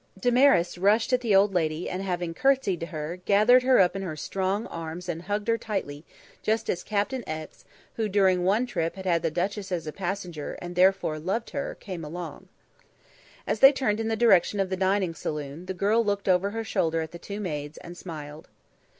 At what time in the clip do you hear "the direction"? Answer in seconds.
14.07-14.59